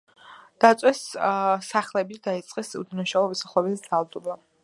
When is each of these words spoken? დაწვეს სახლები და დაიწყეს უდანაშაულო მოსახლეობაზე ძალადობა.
დაწვეს 0.63 1.01
სახლები 1.67 2.17
და 2.17 2.25
დაიწყეს 2.29 2.73
უდანაშაულო 2.81 3.33
მოსახლეობაზე 3.35 3.87
ძალადობა. 3.87 4.39